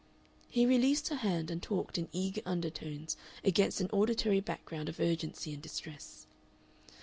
He 0.49 0.65
released 0.65 1.09
her 1.09 1.17
hand 1.17 1.51
and 1.51 1.61
talked 1.61 1.95
in 1.95 2.07
eager 2.11 2.41
undertones 2.43 3.15
against 3.43 3.81
an 3.81 3.89
auditory 3.91 4.39
background 4.39 4.89
of 4.89 4.99
urgency 4.99 5.53
and 5.53 5.61
distress. 5.61 6.25